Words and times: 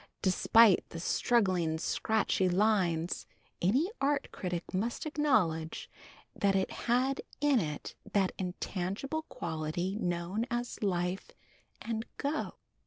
Despite 0.23 0.89
the 0.89 0.99
straggling 0.99 1.77
scratchy 1.77 2.49
lines 2.49 3.27
any 3.61 3.87
art 4.01 4.29
critic 4.31 4.73
must 4.73 5.05
acknowledge 5.05 5.91
that 6.35 6.55
it 6.55 6.71
had 6.71 7.21
in 7.39 7.59
it 7.59 7.93
that 8.11 8.31
intangible 8.39 9.21
quality 9.21 9.95
known 9.97 10.47
as 10.49 10.81
life 10.81 11.29
and 11.83 12.03
"go." 12.17 12.55